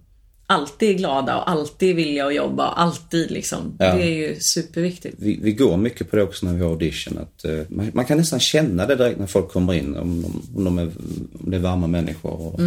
[0.51, 3.75] alltid glada och alltid villiga att jobba och alltid liksom.
[3.79, 3.95] Ja.
[3.95, 5.15] Det är ju superviktigt.
[5.19, 7.17] Vi, vi går mycket på det också när vi har audition.
[7.17, 9.95] Att, eh, man, man kan nästan känna det direkt när folk kommer in.
[9.95, 10.91] Om, de, om, de är,
[11.43, 12.31] om det är varma människor.
[12.31, 12.59] Och,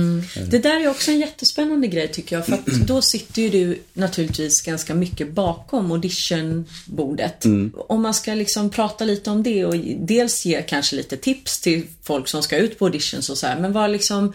[0.51, 2.47] Det där är också en jättespännande grej tycker jag.
[2.47, 7.44] För att då sitter ju du naturligtvis ganska mycket bakom auditionbordet.
[7.88, 11.83] Om man ska liksom prata lite om det och dels ge kanske lite tips till
[12.03, 13.61] folk som ska ut på auditions och så här.
[13.61, 14.33] Men vad liksom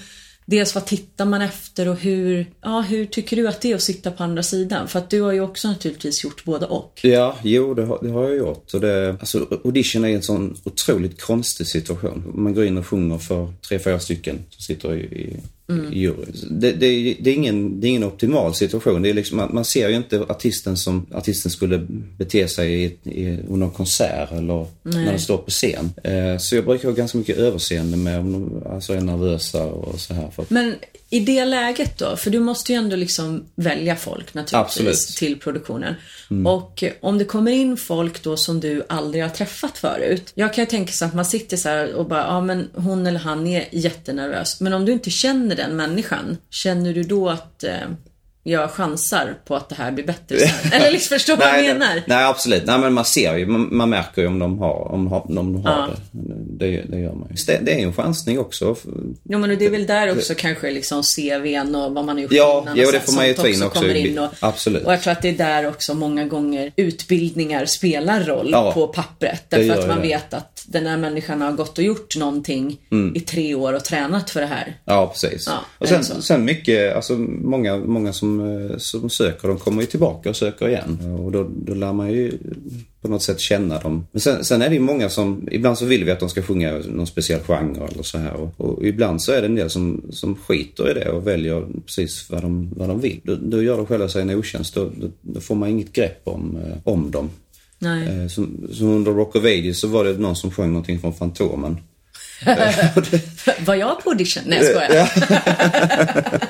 [0.49, 3.81] Dels vad tittar man efter och hur, ja, hur tycker du att det är att
[3.81, 4.87] sitta på andra sidan?
[4.87, 6.99] För att du har ju också naturligtvis gjort både och.
[7.03, 8.73] Ja, jo det har, det har jag gjort.
[8.73, 12.31] Och det, alltså, audition är en sån otroligt konstig situation.
[12.35, 15.37] Man går in och sjunger för tre, fyra stycken som sitter i, i,
[15.69, 16.35] i juryn.
[16.49, 19.01] Det, det, det, är ingen, det är ingen optimal situation.
[19.01, 22.85] Det är liksom, man, man ser ju inte artisten som artisten skulle bete sig i,
[23.03, 25.91] i, under en konsert eller när de står på scen.
[26.03, 29.99] Eh, så jag brukar ha ganska mycket överseende med om de alltså, är nervösa och
[29.99, 30.29] så här.
[30.29, 30.75] För Men
[31.09, 35.17] i det läget då, för du måste ju ändå liksom välja folk naturligtvis Absolut.
[35.17, 35.95] till produktionen.
[36.45, 40.31] Och eh, om det kommer in folk då som du aldrig har träffat förut.
[40.35, 43.19] Jag kan ju tänka så att man sitter så och bara, ja men hon eller
[43.19, 44.61] han är jättenervös.
[44.61, 47.73] Men om du inte känner den människan, känner du då att eh,
[48.49, 50.71] jag chansar på att det här blir bättre sen?
[50.73, 51.95] Eller liksom förstår vad jag menar?
[51.95, 52.65] det- nej, absolut.
[52.65, 55.65] Nej, men man ser ju, man, man märker ju om de har, om, om de
[55.65, 55.87] har Ja.
[56.11, 56.67] det.
[56.67, 56.81] det.
[56.89, 57.35] Det gör man ju.
[57.47, 58.75] Det, det är ju en chansning också.
[59.23, 62.31] Ja men det är väl där också kanske liksom CVn och vad man har gjort
[62.33, 64.83] Ja, innan och det får man ju ta in också kommer i- in och, absolut.
[64.85, 68.87] Och jag tror att det är där också många gånger utbildningar spelar roll Ja, på
[68.87, 69.43] pappret.
[69.49, 72.77] Därför att man vet att den här människan har gått och gjort någonting
[73.15, 74.77] i tre år och tränat för det här.
[74.85, 75.47] Ja, precis.
[75.47, 79.87] Ja, och sen, sen mycket, alltså många, många som, eh, som söker, de kommer ju
[79.87, 81.19] tillbaka och söker igen.
[81.25, 82.37] Och då, då lär man ju
[83.01, 84.07] på något sätt känna dem.
[84.11, 86.41] Men sen, sen är det ju många som, ibland så vill vi att de ska
[86.41, 88.33] sjunga någon speciell genre eller så här.
[88.33, 91.67] Och, och ibland så är det en del som, som skiter i det och väljer
[91.85, 93.21] precis vad de, vad de vill.
[93.23, 94.75] Då, då gör de själva sig en otjänst.
[94.75, 97.29] Då, då, då får man inget grepp om, eh, om dem.
[97.79, 98.21] Nej.
[98.21, 101.13] Eh, Som, som under Rock of Ages så var det någon som sjöng någonting från
[101.13, 101.77] Fantomen.
[103.65, 104.43] Var jag på audition?
[104.45, 105.09] Nej jag skojar.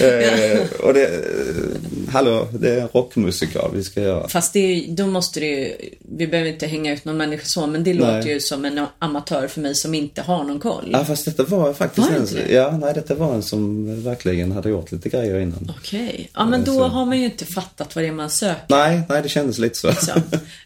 [0.00, 4.28] Eh, och det, eh, hallå, det är en rockmusikal vi ska göra.
[4.28, 5.72] Fast det, är- då måste det ju,
[6.16, 9.48] vi behöver inte hänga ut någon människa så, men det låter ju som en amatör
[9.48, 10.88] för mig som inte har någon koll.
[10.92, 12.52] Ja, fast detta var faktiskt Var det en, det?
[12.54, 15.72] ja, nej, detta var en som verkligen hade gjort lite grejer innan.
[15.78, 16.30] Okej.
[16.34, 18.62] Ja men då så- har man ju inte fattat vad det är man söker.
[18.68, 19.88] Nej, nej, det kändes lite så.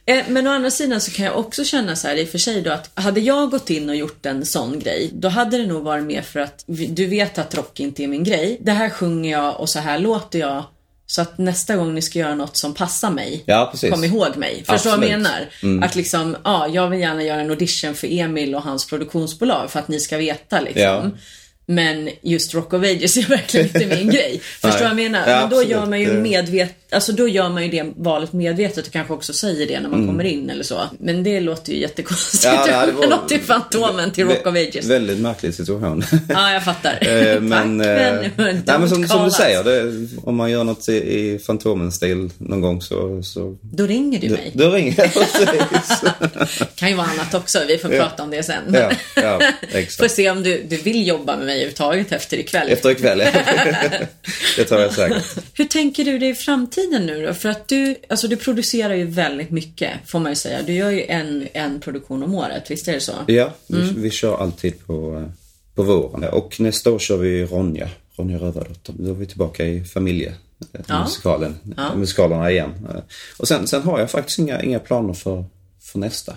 [0.06, 2.38] Eh, Men å andra sidan så kan jag också känna så här i och för
[2.38, 5.66] sig då att hade jag gått in och gjort en sån grej, då hade det
[5.66, 8.58] nog varit mer för att du vet att rock inte är min grej.
[8.60, 10.64] Det här sjunger jag och så här låter jag.
[11.06, 14.64] Så att nästa gång ni ska göra något som passar mig, Ja, kom ihåg mig.
[14.66, 15.62] Förstår du vad jag Absolut.
[15.62, 15.74] Mm.
[15.76, 15.86] menar?
[15.86, 19.78] Att liksom, ja, jag vill gärna göra en audition för Emil och hans produktionsbolag för
[19.78, 20.82] att ni ska veta liksom.
[20.82, 21.10] Ja.
[21.66, 24.40] Men just Rock of Ages är verkligen inte min grej.
[24.42, 25.22] Förstår du vad jag menar?
[25.30, 28.86] Ja, Men då gör man ju medvet, alltså då gör man ju det valet medvetet
[28.86, 30.80] och kanske också säger det när man kommer in eller så.
[31.00, 32.44] Men det låter ju jättekonstigt.
[32.44, 32.60] Mm.
[32.68, 34.86] Ja, det var- Något till Fantomen till Rock of Ages.
[34.86, 36.04] Väldigt märklig situation.
[36.28, 36.98] Ja, jag fattar.
[37.24, 40.64] Eh, men, Tack, eh, men, nej, men som, som du säger, det, om man gör
[40.64, 44.50] något i, i Fantomen-stil någon gång så, så Då ringer du då, mig.
[44.54, 45.12] då ringer jag
[45.70, 46.02] precis.
[46.74, 48.62] kan ju vara annat också, vi får prata om det sen.
[48.74, 50.10] ja, ja, Får exakt.
[50.14, 52.68] se om du, du vill jobba med mig överhuvudtaget efter ikväll.
[52.68, 53.30] Efter ikväll, ja.
[54.56, 55.24] Det tar jag säkert.
[55.54, 57.34] Hur tänker du dig i framtiden nu då?
[57.34, 60.62] För att du, alltså du producerar ju väldigt mycket, får man ju säga.
[60.62, 63.12] Du gör ju en, en produktion om året, visst är det så?
[63.26, 64.02] Ja, vi, Mm.
[64.02, 65.28] vi kör alltid på, eh,
[65.74, 66.24] på våren.
[66.24, 68.94] Och nästa år kör vi Ronja, Ronja Rövardotter.
[68.98, 71.94] Då är vi tillbaka i familjemusikalen, Ja.
[71.96, 72.88] musikalerna igen.
[72.94, 73.00] Eh,
[73.38, 75.44] Och sen, sen har jag faktiskt inga, inga planer för,
[75.82, 76.36] för nästa.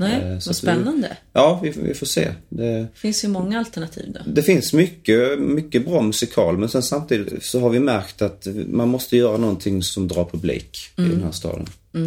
[0.00, 1.16] Nej, Eh, så vad att vi- spännande.
[1.32, 2.28] Ja, vi, vi får se.
[2.48, 4.20] Det, finns ju många alternativ då.
[4.32, 8.88] det finns mycket, mycket bra musikal men sen samtidigt så har vi märkt att man
[8.88, 11.66] måste göra någonting som drar publik i den här staden.
[11.94, 12.00] Eh,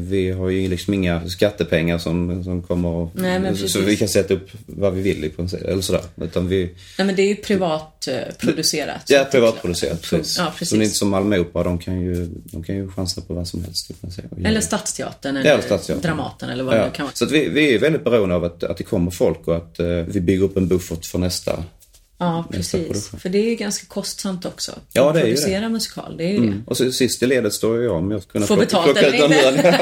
[0.00, 3.72] Vi har ju liksom inga skattepengar som, som kommer Nej, så, precis.
[3.72, 6.02] så vi kan sätta upp vad vi vill i princip, eller sådär.
[6.22, 6.64] Utan vi,
[6.98, 9.02] Nej men det är ju privat eh, producerat.
[9.08, 10.38] ja, det privatproducerat precis.
[10.38, 10.98] Ja, Så det är inte precis.
[10.98, 13.90] som Malmö Opera, de kan ju, de kan ju chansa på vad som helst.
[14.44, 14.60] Eller.
[14.60, 16.02] Stadsteatern eller eller Stadsteatern.
[16.02, 16.84] Dramaten eller vad det Ja.
[16.86, 17.14] nu kan vara.
[17.14, 19.86] Så vi, vi är väldigt beroende av att, att det kommer folk och att eh,
[19.86, 21.64] vi bygger upp en buffert för nästa.
[22.20, 23.10] Ja, precis.
[23.18, 24.72] För det är ju ganska kostsamt också.
[24.92, 26.56] Ja, det är ju producera musikal, det är ju det.
[26.66, 29.58] Och så sist i ledet står jag om jag kunna Få betalt plocka ut lön.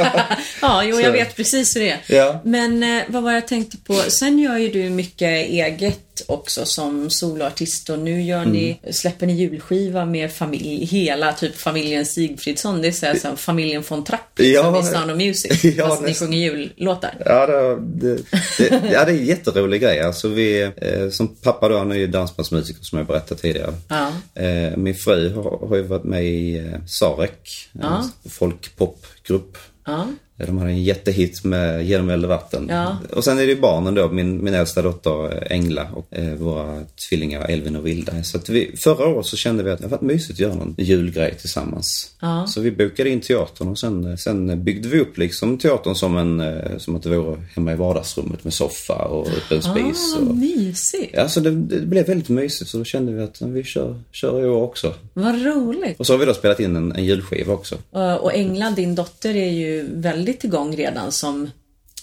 [0.62, 1.02] ja, jo, Så.
[1.02, 2.16] jag vet precis hur det är.
[2.16, 2.40] Ja.
[2.44, 3.94] Men eh, vad var jag tänkte på?
[3.94, 8.92] Sen gör ju du mycket eget också som soloartist och nu gör ni, Mm.
[8.92, 12.82] släpper ni julskiva med familj, hela typ familjen Sigfridsson.
[12.82, 14.62] Det är så här, som familjen von Trapp Ja.
[14.62, 15.64] som i Sound of Music.
[15.76, 16.28] Ja, fast ni nästan.
[16.28, 17.14] sjunger jullåtar.
[17.26, 18.14] Ja, det, det,
[18.58, 20.00] det, ja, det är en jätterolig grej.
[20.00, 23.74] Alltså vi, eh, som pappa då, han är ju dansbandsmusiker som jag berättade tidigare.
[23.88, 24.12] Ja.
[24.42, 28.04] Eh, min fru har, har ju varit med i eh, Sarek, Ja.
[28.24, 29.58] en folkpopgrupp.
[29.86, 30.06] Ja.
[30.46, 32.66] De hade en jättehit med Genom eld och vatten.
[32.70, 32.96] Ja.
[33.12, 36.34] Och sen är det ju barnen då, min, min äldsta dotter eh, Engla och eh,
[36.34, 38.22] våra tvillingar Elvin och Vilda.
[38.22, 40.74] Så att vi, förra året så kände vi att det var mysigt att göra någon
[40.78, 42.10] julgrej tillsammans.
[42.20, 42.46] Ja.
[42.46, 46.40] Så vi bokade in teatern och sen, sen byggde vi upp liksom teatern som, en,
[46.40, 50.16] eh, som att det vore hemma i vardagsrummet med soffa och öppen spis.
[50.16, 51.10] Ah, Och, mysigt.
[51.14, 54.44] ja, så det, det blev väldigt mysigt så då kände vi att vi kör, kör
[54.44, 54.94] i år också.
[55.14, 56.00] Vad roligt.
[56.00, 57.76] Och så har vi då spelat in en, en julskiva också.
[58.20, 61.50] Och England, din dotter, är ju väldigt igång redan som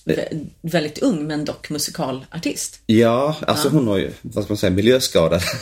[0.05, 2.79] vä- väldigt ung men dock musikalartist.
[2.85, 5.41] Ja, alltså hon har ju, vad ska man säga, miljöskadad.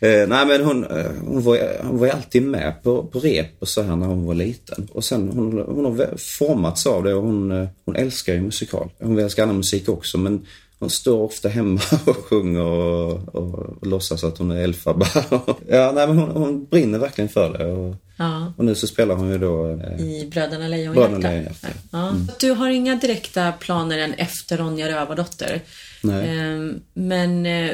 [0.00, 3.46] eh, nej men hon, eh, hon, var, hon var ju alltid med på, på rep
[3.58, 4.88] och så här när hon var liten.
[4.92, 8.90] Och sen hon, hon har formats av det och hon, eh, hon älskar ju musikal.
[9.00, 10.46] Hon älskar annan musik också men
[10.82, 15.06] hon står ofta hemma och sjunger och, och, och låtsas att hon är Elphaba.
[15.68, 17.66] ja, nej men hon, hon brinner verkligen för det.
[17.66, 18.52] Och, Ja.
[18.56, 21.28] och nu så spelar hon ju då eh, I Bröderna Bröderna Lejonhjärta.
[21.28, 22.12] Lejonhjärta, Ja.
[22.40, 25.60] Du har inga direkta planer än efter Ronja Rövardotter.
[26.02, 26.38] Nej.
[26.38, 27.70] Ehm, Men eh,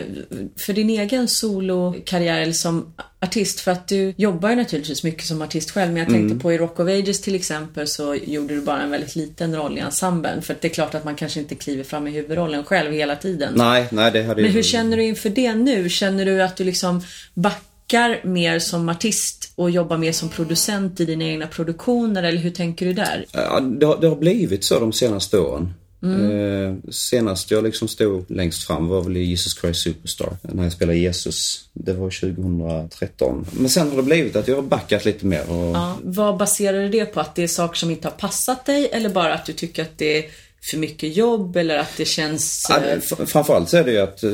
[0.56, 5.42] för din egen solokarriär eller som artist, för att du jobbar ju naturligtvis mycket som
[5.42, 6.38] artist själv, men jag tänkte Mm.
[6.38, 9.78] på i Rock of Ages till exempel så gjorde du bara en väldigt liten roll
[9.78, 10.42] i ensemblen.
[10.42, 13.52] För det är klart att man kanske inte kliver fram i huvudrollen själv hela tiden.
[13.56, 15.88] Nej, nej det hade Men hur känner du inför det nu?
[15.88, 17.02] Känner du att du liksom
[17.34, 22.50] backar mer som artist och jobbar mer som producent i dina egna produktioner eller hur
[22.50, 23.24] tänker du där?
[23.32, 25.74] Ja, det, har, det har blivit så de senaste åren.
[26.02, 26.30] Mm.
[26.30, 30.36] Eh, senast jag liksom stod längst fram var väl i Jesus Christ Superstar.
[30.42, 31.64] När jag spelade Jesus.
[31.72, 33.46] Det var 2013.
[33.52, 35.50] Men sen har det blivit att jag har backat lite mer.
[35.50, 37.20] Och, Ja, vad baserar du det på?
[37.20, 39.98] Att det är saker som inte har passat dig eller bara att du tycker att
[39.98, 40.30] det är
[40.70, 42.66] för mycket jobb eller att det känns...
[42.68, 44.30] Ja, eh, det- Framförallt så är det ju att eh,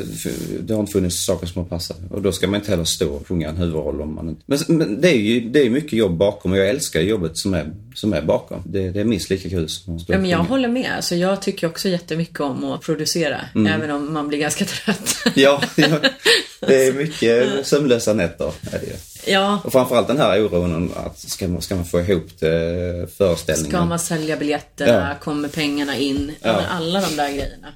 [0.59, 1.97] det har inte funnits saker som har passat.
[2.11, 4.41] Och då ska man inte heller stå och sjunga en huvudroll om man inte...
[4.45, 7.53] Men, men det är ju det är mycket jobb bakom och jag älskar jobbet som
[7.53, 8.61] är, som är bakom.
[8.65, 10.91] Det, det är minst lika kul som att stå Ja, men jag håller med.
[10.95, 13.41] Alltså, jag tycker också jättemycket om att producera.
[13.55, 13.73] Mm.
[13.81, 15.15] Även om man blir ganska trött.
[15.35, 15.87] Ja, ja,
[16.67, 18.51] det är mycket sömnlösa nätter.
[18.71, 18.93] Är det ju.
[19.27, 23.71] Ja, Och framförallt den här oron att ska man, ska man få ihop det, föreställningen.
[23.71, 25.09] ska man sälja biljetterna?
[25.09, 25.15] Ja.
[25.23, 26.31] Kommer pengarna in?
[26.41, 26.61] Ja.
[26.69, 27.67] Alla de där grejerna.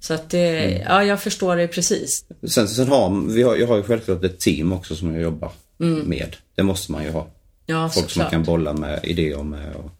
[0.00, 2.24] Så att det, ja jag förstår det precis.
[2.48, 5.52] Sen, sen har, vi har, jag har ju självklart ett team också som jag jobbar
[6.04, 6.36] med.
[6.54, 7.26] Det måste man ju ha.
[7.66, 9.74] Ja, Folk som man kan bolla med idéer med.
[9.74, 9.90] Och,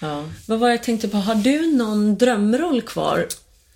[0.00, 0.24] Ja.
[0.46, 1.16] Vad var det jag tänkte på?
[1.16, 3.26] Har du någon drömroll kvar?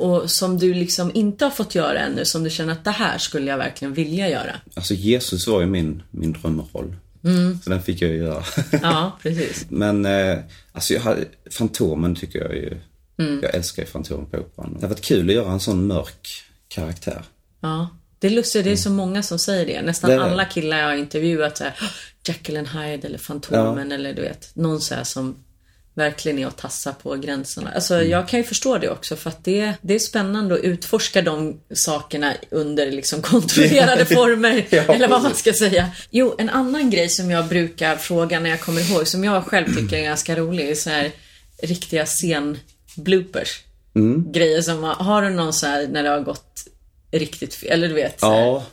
[0.01, 3.19] Och som du liksom inte har fått göra ännu, som du känner att det här
[3.19, 4.57] skulle jag verkligen vilja göra?
[4.75, 6.97] alltså Jesus var ju min, min drömroll.
[7.65, 8.43] Så den fick jag ju göra.
[8.83, 9.67] Ja, precis.
[9.69, 10.39] Men eh,
[10.73, 12.77] alltså jag hade, Fantomen tycker jag ju.
[13.43, 14.75] Jag älskar ju Fantomen på Operan.
[14.75, 16.29] Det har varit kul att göra en sån mörk
[16.69, 17.23] karaktär.
[17.61, 17.89] Ja.
[18.19, 19.83] Det är lustigt, det är så många som säger det.
[19.83, 21.89] Nästan Det alla killar jag har intervjuat så här, "Åh,
[22.25, 25.37] Jekyll and Hyde eller Fantomen eller du vet, någon så här som
[26.01, 27.71] verkligen är att tassa på gränserna.
[27.75, 28.11] Alltså Mm.
[28.11, 31.61] jag kan ju förstå det också för att det, det är spännande att utforska de
[31.75, 34.67] sakerna under liksom kontrollerade former.
[34.71, 35.91] Ja, eller vad man ska säga.
[36.11, 39.67] Jo, en annan grej som jag brukar fråga när jag kommer ihåg, som jag själv
[39.77, 41.11] tycker är ganska rolig, är så här
[41.63, 43.49] riktiga scen-bloopers.
[43.95, 44.33] Mm.
[44.33, 46.65] Grejer som, har du någon så här när det har gått
[47.13, 47.71] riktigt fel?
[47.71, 48.65] Eller du vet, så här, Ja.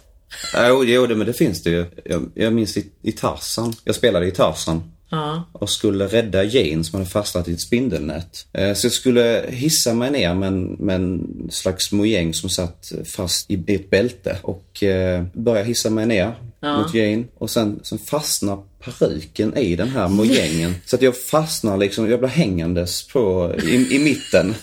[0.68, 1.86] Jo, jo det, men det finns det ju.
[2.06, 3.74] Jag, jag minns i, i Tarzan.
[3.84, 4.92] Jag spelade i Tarzan.
[5.10, 5.44] Ja.
[5.52, 8.46] och skulle rädda Jane som hade fastnat i ett spindelnät.
[8.54, 12.92] Eh, Så jag skulle hissa mig ner med en, med en slags mojäng som satt
[13.06, 17.24] fast i ett bälte och eh, började hissa mig ner mot Jane.
[17.38, 20.76] Och sen, sen fastnar peruken i den här mojängen.
[20.86, 24.56] så att jag fastnar liksom, jag blir hängandes på, i, i mitten.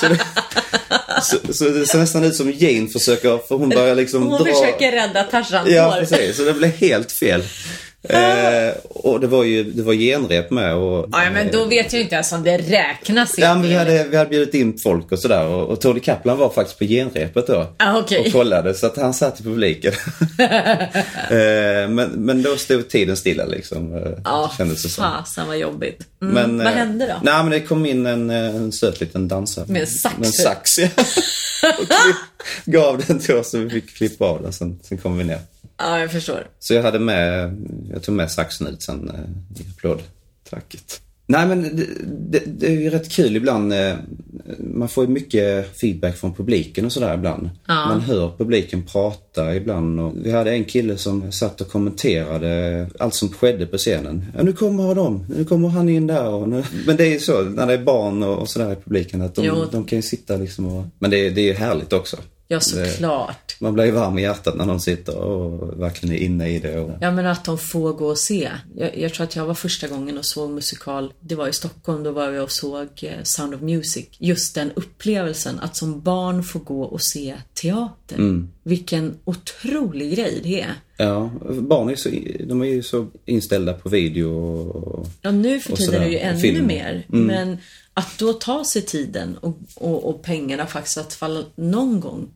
[0.00, 0.20] Så det,
[1.22, 4.52] så, så det ser nästan ut som Jane försöker, för hon börjar liksom Hon dra...
[4.52, 6.36] försöker rädda Tarzan Ja, precis.
[6.36, 7.42] Så det blev helt fel.
[8.02, 11.08] Eh, och det var ju det var genrep med och...
[11.12, 13.34] Ja, men då vet jag inte ens om det räknas.
[13.38, 16.38] Ja, men vi hade, vi hade bjudit in folk och sådär och, och Tony Kaplan
[16.38, 17.66] var faktiskt på genrepet då.
[17.76, 18.18] Ah, okej.
[18.26, 19.92] Och kollade så att han satt i publiken.
[20.38, 23.96] eh, men, men då stod tiden stilla liksom.
[23.96, 25.04] Eh, Ja, kändes det som.
[25.04, 26.00] fasen vad jobbigt.
[26.22, 27.14] Mm, Men, vad eh, hände då?
[27.22, 29.64] Nej men det kom in en, eh, en söt liten dansare.
[29.68, 30.18] Med sax.
[30.18, 30.88] Med en sax ja.
[31.78, 32.16] och klipp,
[32.64, 35.38] gav den till oss och vi fick klippa av den sen, sen kom vi ner.
[35.78, 36.46] Ja, jag förstår.
[36.58, 37.56] Så jag hade med,
[37.92, 41.00] jag tog med saxen ut sen eh, i applådtracket.
[41.30, 43.72] Nej men det, det, det är ju rätt kul ibland.
[43.72, 43.94] Eh,
[44.58, 47.50] man får ju mycket feedback från publiken och sådär ibland.
[47.66, 47.74] Ja.
[47.88, 50.00] Man hör publiken prata ibland.
[50.00, 54.24] Och vi hade en kille som satt och kommenterade allt som skedde på scenen.
[54.36, 56.64] Ja, nu kommer de, nu kommer han in där och nu.
[56.86, 59.34] Men det är ju så när det är barn och, och sådär i publiken att
[59.34, 60.84] de, de kan ju sitta liksom och...
[60.98, 62.16] Men det, det är ju härligt också.
[62.50, 63.56] Ja, såklart.
[63.60, 66.78] Man blir ju varm i hjärtat när någon sitter och verkligen är inne i det.
[66.78, 66.90] Och...
[67.00, 68.50] Ja, men att de får gå och se.
[68.76, 71.12] Jag, jag tror att jag var första gången och såg musikal.
[71.20, 74.06] Det var i Stockholm, då var vi och såg eh, Sound of Music.
[74.18, 78.16] Just den upplevelsen att som barn få gå och se teater.
[78.16, 78.48] Mm.
[78.62, 80.74] Vilken otrolig grej det är.
[80.96, 81.30] Ja,
[81.60, 82.08] barn är, så,
[82.44, 85.06] de är ju så inställda på video och...
[85.22, 86.66] Ja, nu för tiden är det ju ännu film.
[86.66, 87.06] mer.
[87.12, 87.26] Mm.
[87.26, 87.58] Men
[87.94, 92.28] att då ta sig tiden och, och, och pengarna faktiskt att falla någon gång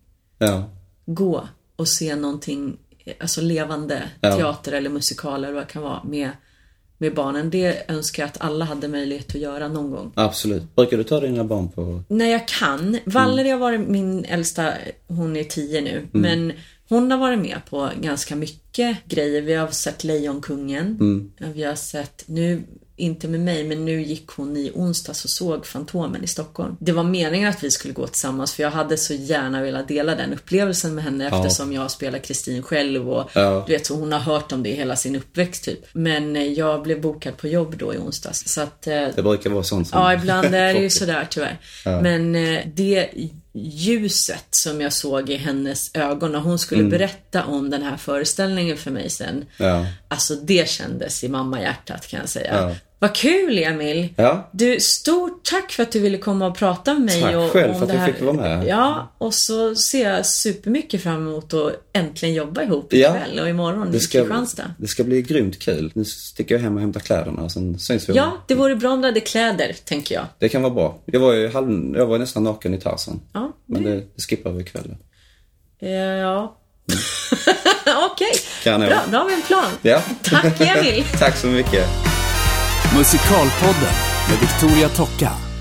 [0.47, 0.65] Ja,
[1.07, 2.77] gå och se någonting,
[3.21, 4.37] alltså levande Ja.
[4.37, 6.31] teater eller musikal eller vad det kan vara med,
[6.99, 7.51] med barnen.
[7.51, 10.13] Det önskar jag att alla hade möjlighet att göra någon gång.
[10.15, 10.77] absolut.
[10.77, 12.03] Brukar du ta dina barn på...
[12.09, 12.99] När jag kan.
[13.05, 14.73] Valerie har varit min äldsta,
[15.09, 15.97] hon är tio nu.
[15.99, 16.09] Mm.
[16.13, 16.53] Men
[16.89, 19.43] hon har varit med på ganska mycket grejer.
[19.43, 20.87] Vi har sett Lejonkungen.
[21.01, 21.33] Mm.
[21.55, 22.63] Vi har sett, nu
[22.97, 26.77] inte med mig, men nu gick hon i onsdags och såg Fantomen i Stockholm.
[26.81, 30.15] Det var meningen att vi skulle gå tillsammans för jag hade så gärna velat dela
[30.15, 33.65] den upplevelsen med henne eftersom jag spelar Kristin själv och Ja.
[33.67, 35.79] du vet, så hon har hört om det hela sin uppväxt typ.
[35.93, 38.43] Men eh, jag blev bokad på jobb då i onsdags.
[38.47, 40.01] Så att eh, Det brukar vara sånt som...
[40.01, 41.59] Ja, ibland är det ju sådär tyvärr.
[41.85, 43.09] Men eh, det
[43.55, 48.77] ljuset som jag såg i hennes ögon när hon skulle berätta om den här föreställningen
[48.77, 49.45] för mig sen.
[49.57, 49.87] Ja.
[50.09, 52.55] Alltså det kändes i mammahjärtat kan jag säga.
[52.61, 52.75] Ja.
[53.03, 54.09] Vad kul Emil!
[54.17, 54.49] Ja.
[54.53, 57.21] Du, stort tack för att du ville komma och prata med mig.
[57.23, 58.67] Tack och, själv för att det jag fick vara med.
[58.67, 63.17] Ja, och så ser jag supermycket fram emot att äntligen jobba ihop Ja.
[63.17, 64.75] ikväll och imorgon Det i Kristianstad.
[64.79, 65.93] det ska bli grymt kul.
[65.95, 68.15] Nu sticker jag hem och hämtar kläderna och sen syns vi.
[68.15, 70.25] Ja, det vore bra om du hade kläder, tänker jag.
[70.39, 70.99] Det kan vara bra.
[71.07, 73.21] Jag var ju halv, jag var nästan naken i Tarzan.
[73.33, 74.97] Ja, Men det, det skippar vi ikväll.
[75.83, 76.59] Eh, Ja.
[78.13, 78.89] Okej, Kanon.
[78.89, 79.01] bra.
[79.11, 79.71] Då har vi en plan.
[79.83, 80.03] Ja.
[80.23, 81.05] Tack Emil.
[81.19, 81.87] Tack så mycket.
[82.97, 83.95] Musikalpodden
[84.29, 85.52] med Victoria Tocka.